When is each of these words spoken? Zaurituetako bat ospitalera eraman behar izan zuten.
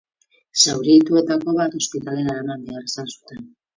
Zaurituetako 0.63 1.55
bat 1.59 1.77
ospitalera 1.81 2.35
eraman 2.39 2.67
behar 2.71 2.93
izan 2.93 3.13
zuten. 3.17 3.45